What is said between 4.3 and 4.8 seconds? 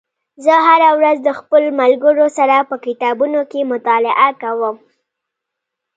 کوم